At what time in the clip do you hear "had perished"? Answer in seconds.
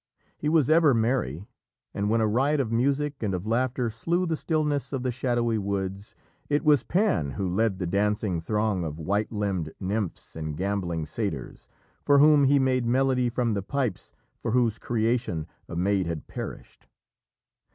16.07-16.87